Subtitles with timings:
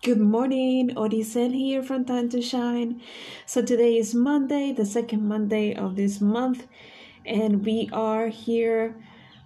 [0.00, 3.02] Good morning, Odisel here from Time to Shine.
[3.46, 6.68] So today is Monday, the second Monday of this month,
[7.26, 8.94] and we are here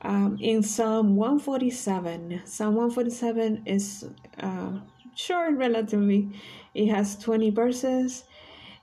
[0.02, 2.42] um, in Psalm 147.
[2.44, 4.04] Psalm 147 is
[4.40, 4.72] uh,
[5.14, 6.28] short, relatively.
[6.74, 8.24] It has 20 verses,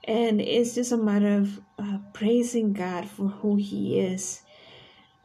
[0.02, 4.42] and it's just a matter of uh, praising God for who He is.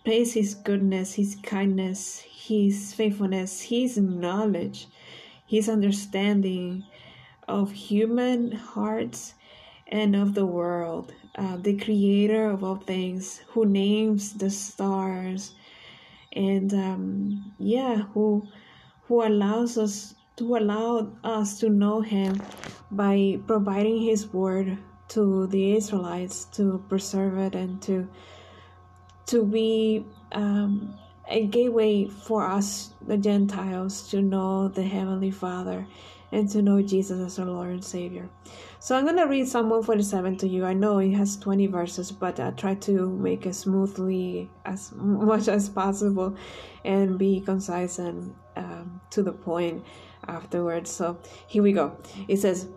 [0.03, 4.87] Praise His goodness, His kindness, His faithfulness, His knowledge
[5.45, 6.83] his understanding
[7.47, 9.35] of human hearts
[9.87, 15.53] and of the world, uh, the creator of all things, who names the stars,
[16.33, 18.47] and um, yeah, who
[19.07, 22.41] who allows us to allow us to know him
[22.91, 28.07] by providing his word to the Israelites to preserve it and to
[29.27, 30.97] to be um,
[31.27, 35.87] a gateway for us, the Gentiles, to know the Heavenly Father
[36.31, 38.29] and to know Jesus as our Lord and Savior.
[38.79, 40.65] So I'm going to read Psalm 147 to you.
[40.65, 45.47] I know it has 20 verses, but I try to make it smoothly as much
[45.47, 46.35] as possible
[46.83, 49.83] and be concise and um, to the point
[50.27, 50.91] afterwards.
[50.91, 51.97] So here we go.
[52.27, 52.67] It says,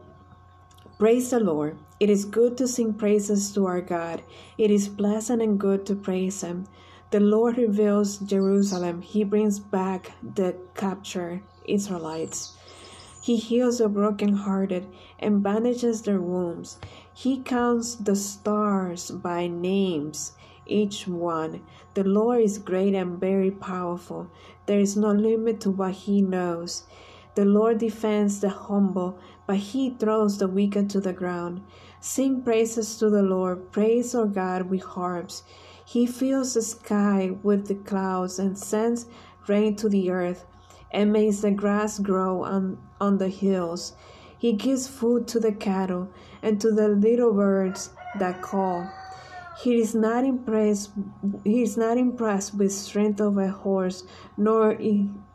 [0.99, 1.79] Praise the Lord.
[2.01, 4.23] It is good to sing praises to our God.
[4.57, 6.67] It is pleasant and good to praise Him.
[7.11, 9.01] The Lord reveals Jerusalem.
[9.01, 12.59] He brings back the captured Israelites.
[13.23, 14.87] He heals the brokenhearted
[15.19, 16.79] and bandages their wounds.
[17.15, 20.33] He counts the stars by names,
[20.67, 21.63] each one.
[21.95, 24.31] The Lord is great and very powerful.
[24.67, 26.85] There is no limit to what he knows.
[27.37, 31.63] The Lord defends the humble, but he throws the wicked to the ground.
[32.01, 33.73] Sing praises to the Lord.
[33.73, 35.43] Praise our God with harps.
[35.89, 39.07] He fills the sky with the clouds and sends
[39.47, 40.45] rain to the earth
[40.91, 43.95] and makes the grass grow on, on the hills.
[44.37, 46.11] He gives food to the cattle
[46.43, 47.89] and to the little birds
[48.19, 48.87] that call.
[49.63, 50.91] He is not impressed
[51.43, 54.05] he is not impressed with strength of a horse,
[54.37, 54.77] nor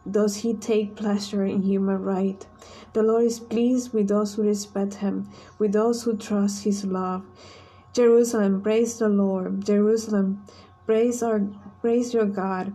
[0.10, 2.46] does he take pleasure in human right.
[2.94, 7.26] The Lord is pleased with those who respect him, with those who trust his love.
[7.94, 9.64] Jerusalem, praise the Lord.
[9.64, 10.44] Jerusalem,
[10.88, 11.42] praise our
[11.80, 12.74] praise your God.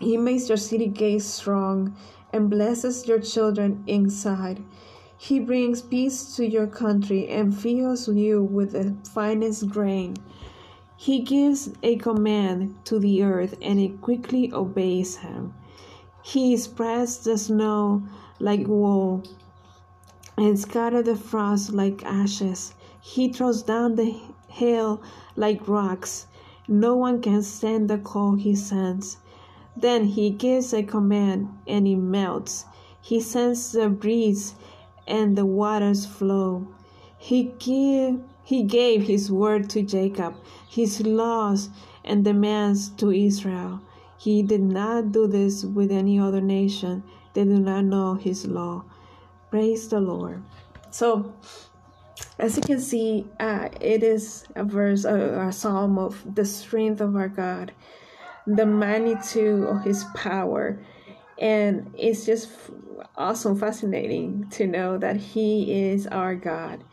[0.00, 1.94] He makes your city gates strong
[2.32, 4.62] and blesses your children inside.
[5.18, 10.16] He brings peace to your country and fills you with the finest grain.
[10.96, 15.52] He gives a command to the earth and it quickly obeys him.
[16.22, 18.02] He spreads the snow
[18.40, 19.24] like wool
[20.38, 22.72] and scatters the frost like ashes.
[23.08, 24.16] He throws down the
[24.48, 25.00] hail
[25.36, 26.26] like rocks.
[26.66, 29.18] No one can stand the cold he sends.
[29.76, 32.64] Then he gives a command and it melts.
[33.00, 34.56] He sends the breeze
[35.06, 36.66] and the waters flow.
[37.16, 40.34] He give he gave his word to Jacob,
[40.68, 41.70] his laws
[42.04, 43.82] and demands to Israel.
[44.18, 47.04] He did not do this with any other nation.
[47.34, 48.84] They do not know his law.
[49.48, 50.42] Praise the Lord.
[50.90, 51.32] So
[52.38, 57.00] as you can see, uh, it is a verse, a, a psalm of the strength
[57.00, 57.72] of our God,
[58.46, 60.78] the magnitude of His power,
[61.38, 62.50] and it's just
[63.16, 66.84] awesome, fascinating to know that He is our God.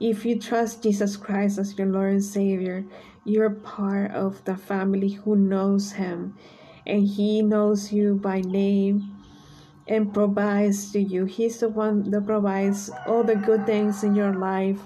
[0.00, 2.84] If you trust Jesus Christ as your Lord and Savior,
[3.24, 6.36] you're part of the family who knows Him,
[6.86, 9.21] and He knows you by name
[9.88, 11.24] and provides to you.
[11.24, 14.80] He's the one that provides all the good things in your life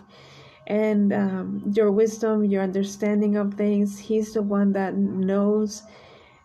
[0.67, 3.99] and um, your wisdom, your understanding of things.
[3.99, 5.83] He's the one that knows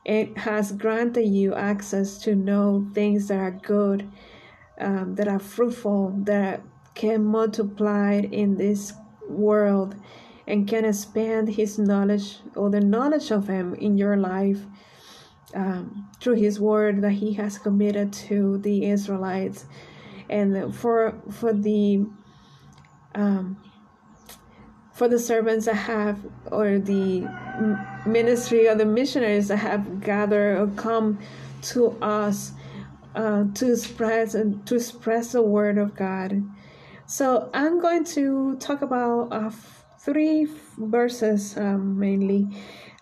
[0.06, 4.10] and has granted you access to know things that are good,
[4.80, 6.62] um, that are fruitful, that
[6.96, 8.94] can multiply in this
[9.30, 9.96] world
[10.48, 14.66] and can expand his knowledge or the knowledge of him in your life
[15.54, 19.66] um, through his word that he has committed to the Israelites,
[20.30, 22.06] and for for the
[23.16, 23.58] um,
[24.94, 26.20] for the servants that have
[26.52, 27.28] or the
[28.06, 31.18] ministry or the missionaries that have gathered or come
[31.62, 32.54] to us
[33.16, 36.44] uh, to spread and to express the word of God.
[37.06, 39.52] So I'm going to talk about uh,
[40.00, 42.48] three verses um, mainly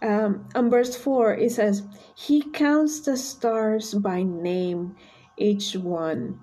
[0.01, 1.83] um, on verse 4, it says,
[2.15, 4.95] He counts the stars by name,
[5.37, 6.39] each one.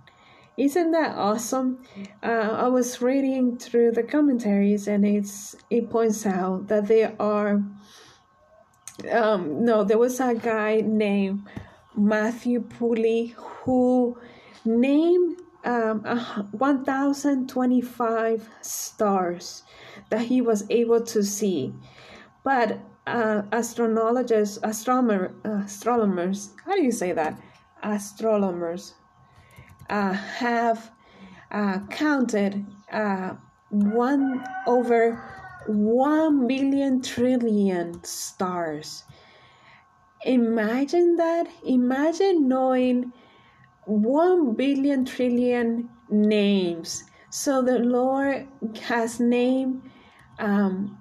[0.57, 1.83] Isn't that awesome?
[2.23, 7.63] Uh, I was reading through the commentaries and it's it points out that there are
[9.13, 11.47] um, no, there was a guy named
[11.95, 14.19] Matthew Pooley who
[14.65, 19.63] named um, uh, 1025 stars
[20.09, 21.75] that he was able to see
[22.43, 27.39] but uh, astronomer, uh, astronomers how do you say that
[27.83, 28.95] astronomers
[29.91, 30.91] uh, have
[31.53, 33.35] uh, counted uh,
[33.71, 35.15] one over
[35.67, 39.05] one billion trillion stars
[40.25, 43.13] imagine that imagine knowing
[43.87, 47.05] 1 billion trillion names.
[47.31, 48.49] So the Lord
[48.83, 49.83] has named
[50.39, 50.99] um,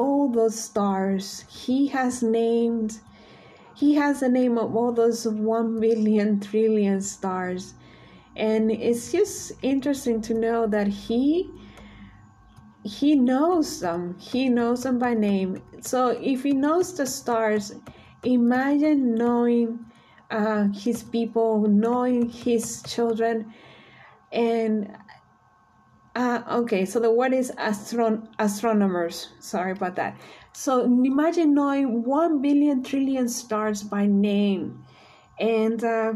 [0.00, 1.44] all those stars.
[1.48, 3.00] He has named,
[3.74, 7.74] He has the name of all those 1 billion trillion stars.
[8.36, 11.50] And it's just interesting to know that He
[12.82, 17.74] he knows them he knows them by name so if he knows the stars
[18.24, 19.78] imagine knowing
[20.30, 23.52] uh, his people, knowing his children,
[24.32, 24.96] and
[26.14, 29.28] uh, okay, so the word is astron- astronomers.
[29.38, 30.18] Sorry about that.
[30.52, 34.84] So imagine knowing one billion trillion stars by name,
[35.38, 36.14] and uh,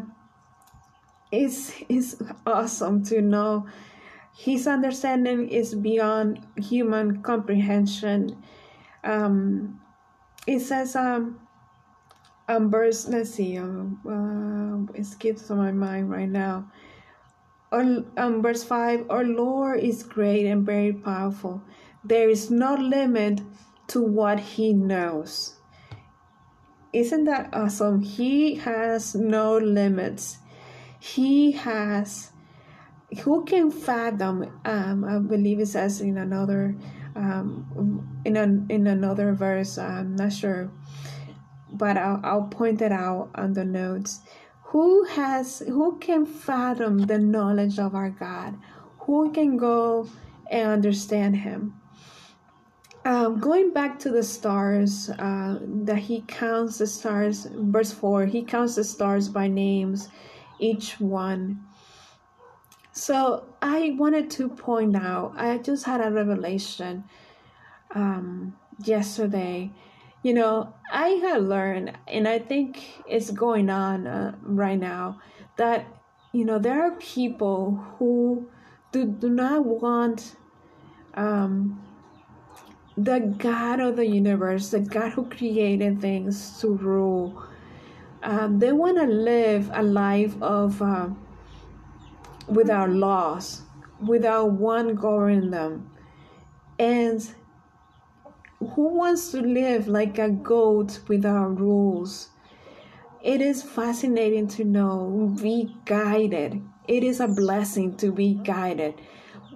[1.30, 3.66] it's it's awesome to know.
[4.36, 8.42] His understanding is beyond human comprehension.
[9.04, 9.80] Um,
[10.46, 11.38] it says um,
[12.48, 16.70] um verse let's see um uh, it skips on my mind right now
[17.74, 21.62] or, um, verse 5 our lord is great and very powerful.
[22.04, 23.40] There is no limit
[23.88, 25.56] to what he knows.
[26.92, 28.02] Isn't that awesome?
[28.02, 30.38] He has no limits.
[31.00, 32.30] He has
[33.22, 36.74] who can fathom um, i believe it says in another
[37.14, 40.72] um, in, an, in another verse i'm not sure
[41.74, 44.20] but I'll, I'll point it out on the notes.
[44.74, 48.58] Who has who can fathom the knowledge of our God?
[49.06, 50.08] Who can go
[50.50, 51.80] and understand Him?
[53.04, 57.46] Um, going back to the stars, uh, that He counts the stars.
[57.54, 60.08] Verse four, He counts the stars by names,
[60.58, 61.62] each one.
[62.90, 65.34] So I wanted to point out.
[65.36, 67.04] I just had a revelation
[67.94, 69.70] um, yesterday
[70.24, 75.20] you know, I have learned, and I think it's going on uh, right now,
[75.56, 75.86] that,
[76.32, 78.48] you know, there are people who
[78.90, 80.36] do, do not want
[81.12, 81.78] um,
[82.96, 87.44] the God of the universe, the God who created things, to rule.
[88.22, 91.10] Um, they want to live a life of uh,
[92.48, 93.60] without laws,
[94.00, 95.90] without one governing them.
[96.78, 97.22] And
[98.68, 102.30] who wants to live like a goat without rules?
[103.22, 106.62] It is fascinating to know, be guided.
[106.86, 108.94] It is a blessing to be guided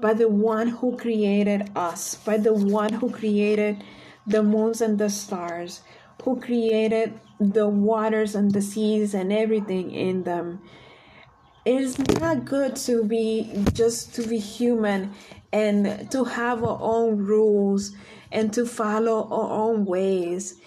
[0.00, 3.84] by the one who created us, by the one who created
[4.26, 5.82] the moons and the stars,
[6.22, 10.60] who created the waters and the seas and everything in them.
[11.64, 15.12] It is not good to be just to be human
[15.52, 17.94] and to have our own rules
[18.30, 20.60] and to follow our own ways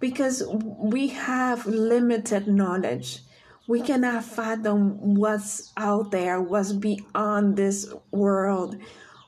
[0.00, 3.20] because we have limited knowledge.
[3.66, 8.76] We cannot fathom what's out there, what's beyond this world,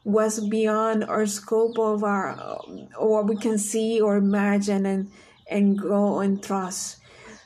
[0.04, 2.60] what's beyond our scope of our,
[2.96, 5.10] or we can see or imagine and,
[5.50, 6.98] and go and trust.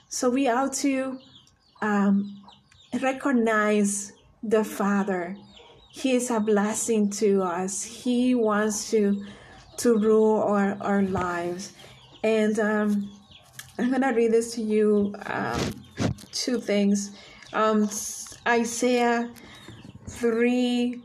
[0.09, 1.19] So we ought to
[1.81, 2.43] um,
[3.01, 5.37] recognize the Father.
[5.91, 7.83] He is a blessing to us.
[7.83, 9.25] He wants to
[9.79, 11.73] to rule our, our lives.
[12.23, 13.11] And um,
[13.79, 15.61] I'm going to read this to you um,
[16.33, 17.17] two things.
[17.53, 17.89] Um,
[18.47, 19.31] Isaiah
[20.09, 21.01] 3,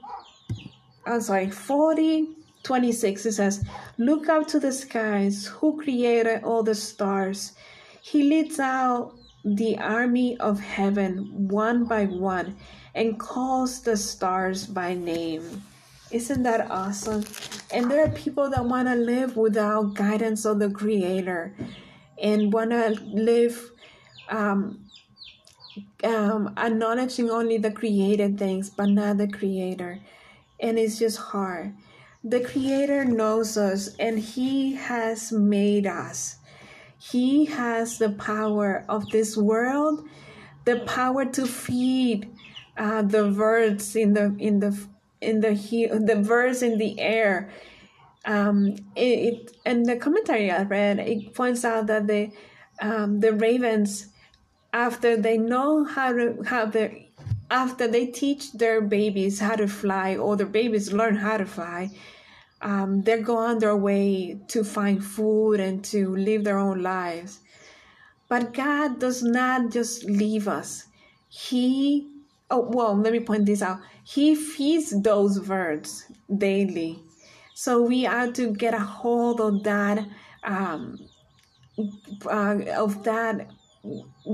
[1.06, 2.30] I'm sorry, 40,
[2.64, 3.64] 26, it says,
[3.98, 7.54] Look up to the skies, who created all the stars.
[8.02, 12.58] He leads out the army of heaven one by one
[12.96, 15.64] and calls the stars by name.
[16.10, 17.26] Isn't that awesome?
[17.72, 21.54] And there are people that want to live without guidance of the Creator
[22.22, 23.72] and want to live
[24.30, 24.86] um,
[26.04, 30.00] um, acknowledging only the created things, but not the Creator.
[30.60, 31.74] And it's just hard.
[32.24, 36.38] The Creator knows us and He has made us.
[36.98, 40.08] He has the power of this world,
[40.66, 42.30] the power to feed
[42.78, 44.78] uh, the birds in the in the
[45.22, 47.50] in the he- the verse in the air
[48.26, 49.02] um it,
[49.34, 52.32] it and the commentary i read it points out that the
[52.82, 54.08] um the ravens
[54.74, 56.92] after they know how to how the
[57.50, 61.90] after they teach their babies how to fly or the babies learn how to fly
[62.62, 67.40] um, they go on their way to find food and to live their own lives.
[68.28, 70.86] But god does not just leave us.
[71.30, 72.10] He
[72.50, 76.06] oh well let me point this out he feeds those birds
[76.38, 77.00] daily
[77.54, 80.06] so we are to get a hold of that
[80.44, 80.98] um,
[82.26, 83.50] uh, of that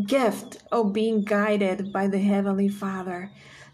[0.06, 3.32] gift of being guided by the Heavenly Father,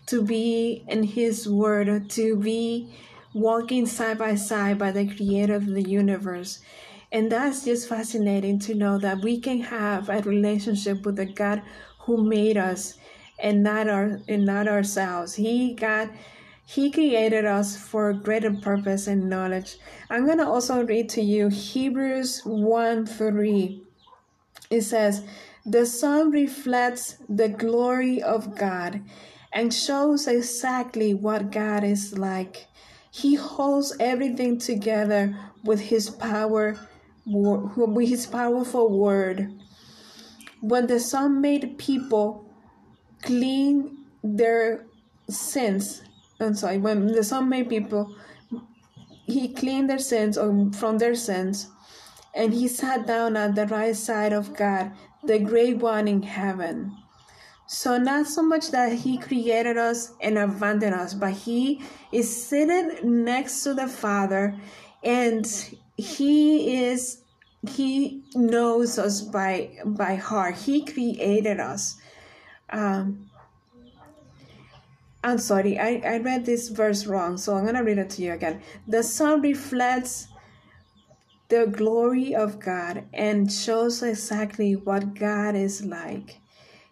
[0.07, 2.93] to be in His Word, to be
[3.33, 6.59] walking side by side by the Creator of the universe.
[7.11, 11.61] And that's just fascinating to know that we can have a relationship with the God
[12.01, 12.98] who made us
[13.41, 15.35] and not our and not ourselves.
[15.35, 16.09] He got
[16.65, 19.77] he created us for greater purpose and knowledge.
[20.09, 23.81] I'm gonna also read to you Hebrews 1 3.
[24.69, 25.23] It says,
[25.65, 29.01] the Son reflects the glory of God
[29.51, 32.67] and shows exactly what God is like.
[33.11, 36.79] He holds everything together with his power
[37.25, 39.53] with his powerful word.
[40.61, 42.48] When the Son made people
[43.21, 44.85] clean their
[45.29, 46.01] sins,
[46.39, 48.15] I'm sorry, when the made people,
[49.25, 51.67] he cleaned their sins or from their sins,
[52.33, 54.91] and he sat down at the right side of God
[55.23, 56.95] the great one in heaven.
[57.71, 63.23] So, not so much that He created us and abandoned us, but He is sitting
[63.23, 64.55] next to the Father
[65.03, 65.45] and
[65.95, 67.21] He is
[67.67, 70.55] He knows us by by heart.
[70.55, 71.97] He created us.
[72.71, 73.29] Um,
[75.23, 78.33] I'm sorry, I, I read this verse wrong, so I'm gonna read it to you
[78.33, 78.61] again.
[78.87, 80.27] The Son reflects
[81.49, 86.39] the glory of God and shows exactly what God is like.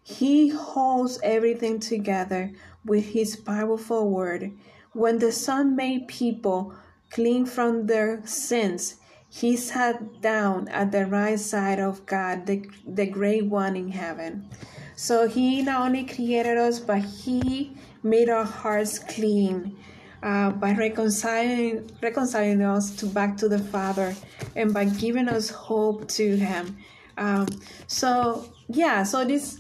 [0.03, 2.51] He holds everything together
[2.83, 4.51] with His powerful word.
[4.93, 6.73] When the Son made people
[7.11, 8.95] clean from their sins,
[9.29, 14.49] He sat down at the right side of God, the, the great one in heaven.
[14.97, 19.77] So He not only created us, but He made our hearts clean
[20.23, 24.15] uh, by reconciling reconciling us to back to the Father
[24.55, 26.77] and by giving us hope to Him.
[27.15, 27.47] Um,
[27.85, 29.59] so yeah, so this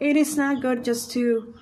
[0.00, 1.54] it is not good just to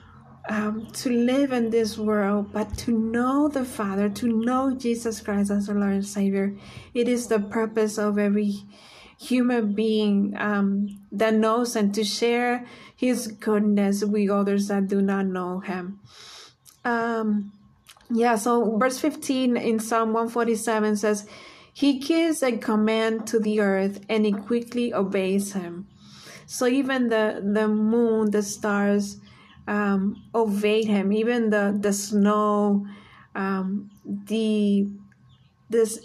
[0.49, 5.51] um, to live in this world, but to know the Father, to know Jesus Christ
[5.51, 6.57] as our Lord and Savior.
[6.95, 8.63] It is the purpose of every
[9.19, 15.27] human being um, that knows and to share His goodness with others that do not
[15.27, 16.01] know Him.
[16.85, 17.53] Um,
[18.11, 21.29] yeah, so verse 15 in Psalm 147 says,
[21.73, 25.87] He gives a command to the earth and it quickly obeys him.
[26.47, 29.19] So even the, the moon, the stars
[29.67, 32.87] um, obeyed him, even the, the snow,
[33.35, 34.89] um, the
[35.71, 35.99] this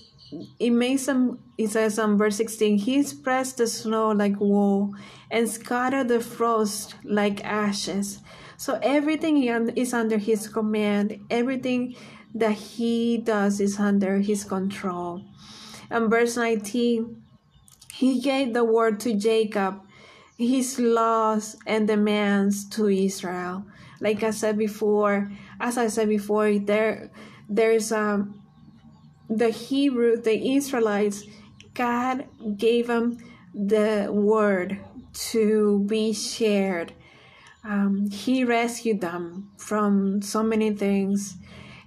[0.60, 4.94] it makes him it says on verse 16 he spreads the snow like wool
[5.32, 8.20] and scattered the frost like ashes
[8.64, 9.44] so everything
[9.76, 11.20] is under his command.
[11.30, 11.98] Everything
[12.34, 15.22] that he does is under his control.
[15.90, 17.22] And verse 19,
[17.94, 19.82] he gave the word to Jacob,
[20.38, 23.66] his laws and demands to Israel.
[24.00, 27.12] Like I said before, as I said before, there
[27.50, 28.43] there's um
[29.38, 31.24] the Hebrew, the Israelites,
[31.74, 33.18] God gave them
[33.54, 34.80] the word
[35.32, 36.94] to be shared
[37.64, 41.38] um, he rescued them from so many things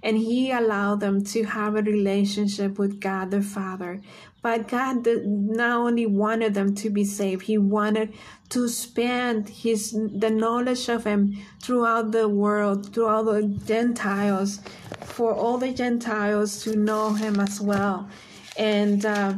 [0.01, 4.01] and he allowed them to have a relationship with God the Father.
[4.41, 8.13] But God not only wanted them to be saved, he wanted
[8.49, 14.61] to spend his the knowledge of him throughout the world, throughout the Gentiles,
[15.17, 18.07] for all the Gentiles to know him as well.
[18.55, 19.33] And uh,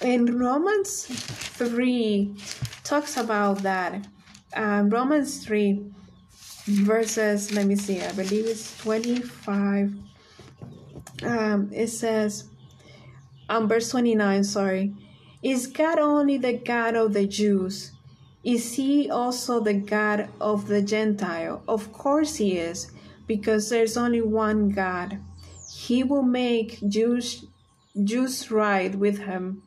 [0.00, 2.34] in Romans 3
[2.82, 4.06] talks about that
[4.54, 5.84] um, Romans 3,
[6.66, 9.94] verses, let me see, I believe it's 25.
[11.22, 12.48] Um, it says,
[13.48, 14.94] um, verse 29, sorry,
[15.42, 17.92] is God only the God of the Jews?
[18.42, 21.62] Is he also the God of the Gentile?
[21.68, 22.90] Of course he is,
[23.30, 25.20] because there's only one God.
[25.70, 27.46] He will make Jews
[28.02, 29.62] Jews right with him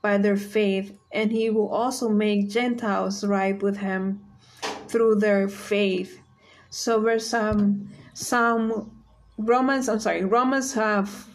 [0.00, 4.22] by their faith, and he will also make Gentiles right with him
[4.86, 6.20] through their faith.
[6.70, 8.92] So verse um some
[9.38, 11.26] Romans, I'm sorry, Romans have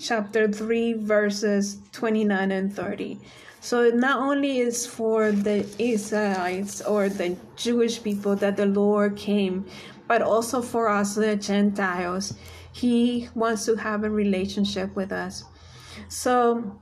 [0.00, 3.18] chapter 3 verses 29 and 30.
[3.60, 9.64] So not only is for the Israelites or the Jewish people that the Lord came,
[10.06, 12.34] but also for us, the Gentiles.
[12.72, 15.44] He wants to have a relationship with us.
[16.08, 16.80] So,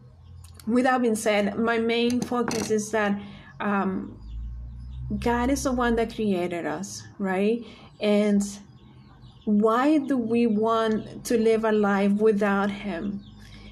[0.66, 3.20] with that being said, my main focus is that
[3.60, 4.18] um,
[5.18, 7.64] God is the one that created us, right?
[8.00, 8.42] And
[9.44, 13.24] why do we want to live a life without Him?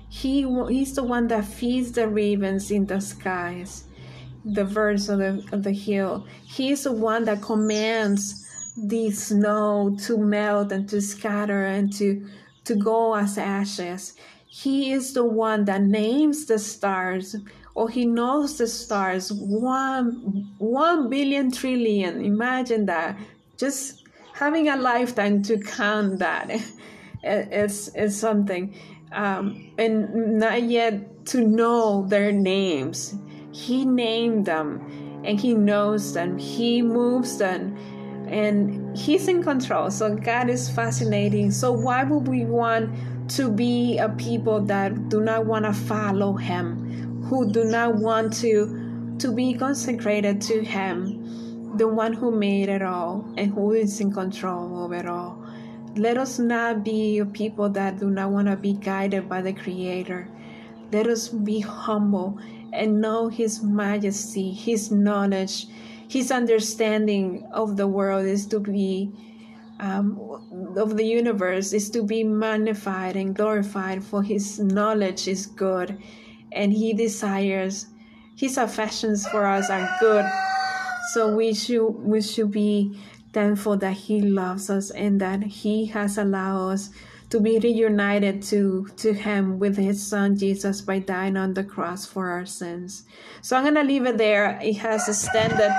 [0.09, 3.85] He He's the one that feeds the ravens in the skies,
[4.45, 6.27] the birds of the, of the hill.
[6.45, 8.40] He's the one that commands
[8.77, 12.27] the snow to melt and to scatter and to,
[12.65, 14.15] to go as ashes.
[14.47, 17.37] He is the one that names the stars,
[17.75, 19.33] or he knows the stars.
[19.33, 22.25] One, one billion trillion.
[22.25, 23.17] Imagine that.
[23.57, 26.51] Just having a lifetime to count that
[27.23, 28.75] is, is something.
[29.13, 33.15] Um, and not yet to know their names.
[33.53, 36.39] He named them and he knows them.
[36.39, 37.77] He moves them
[38.31, 39.91] and he's in control.
[39.91, 41.51] So God is fascinating.
[41.51, 42.91] So why would we want
[43.31, 48.33] to be a people that do not want to follow him, who do not want
[48.39, 54.01] to to be consecrated to him, the one who made it all and who is
[54.01, 55.45] in control of it all.
[55.97, 59.53] Let us not be a people that do not want to be guided by the
[59.53, 60.29] Creator.
[60.93, 62.39] Let us be humble
[62.73, 65.67] and know His majesty, His knowledge,
[66.11, 69.13] his understanding of the world is to be
[69.79, 70.19] um,
[70.77, 75.97] of the universe is to be magnified and glorified for his knowledge is good
[76.53, 77.87] and he desires
[78.37, 80.25] his affections for us are good.
[81.13, 82.99] So we should we should be
[83.33, 86.91] thankful that he loves us and that he has allowed us
[87.31, 92.05] to be reunited to, to Him with His Son Jesus by dying on the cross
[92.05, 93.05] for our sins.
[93.41, 94.59] So I'm going to leave it there.
[94.63, 95.73] It has extended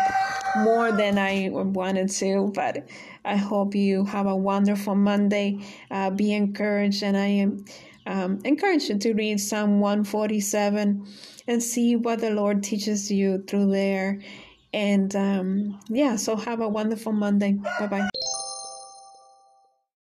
[0.57, 2.87] more than I wanted to, but
[3.23, 5.59] I hope you have a wonderful Monday.
[5.89, 7.65] Uh, be encouraged, and I am
[8.07, 11.05] um, encourage you to read Psalm 147
[11.47, 14.21] and see what the Lord teaches you through there.
[14.73, 17.53] And um, yeah, so have a wonderful Monday.
[17.79, 18.09] Bye bye.